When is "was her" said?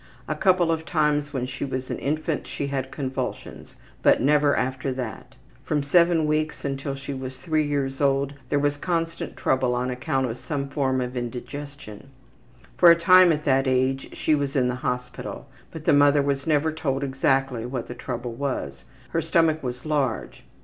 18.33-19.21